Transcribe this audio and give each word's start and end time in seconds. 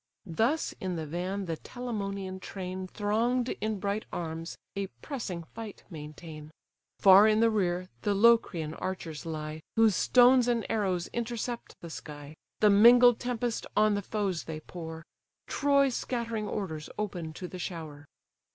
Thus 0.25 0.73
in 0.81 0.95
the 0.95 1.05
van 1.05 1.45
the 1.45 1.57
Telamonian 1.57 2.39
train, 2.39 2.87
Throng'd 2.87 3.49
in 3.61 3.79
bright 3.79 4.05
arms, 4.11 4.57
a 4.75 4.87
pressing 5.03 5.43
fight 5.43 5.83
maintain: 5.91 6.49
Far 6.97 7.27
in 7.27 7.39
the 7.39 7.51
rear 7.51 7.87
the 8.01 8.15
Locrian 8.15 8.73
archers 8.73 9.27
lie, 9.27 9.61
Whose 9.75 9.95
stones 9.95 10.47
and 10.47 10.65
arrows 10.71 11.07
intercept 11.13 11.75
the 11.81 11.91
sky, 11.91 12.35
The 12.61 12.71
mingled 12.71 13.19
tempest 13.19 13.67
on 13.77 13.93
the 13.93 14.01
foes 14.01 14.45
they 14.45 14.61
pour; 14.61 15.05
Troy's 15.45 15.97
scattering 15.97 16.47
orders 16.47 16.89
open 16.97 17.31
to 17.33 17.47
the 17.47 17.59
shower. 17.59 18.07